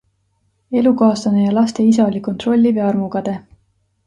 [0.79, 3.37] Elukaaslane ja laste isa oli kontrolliv ja armukade.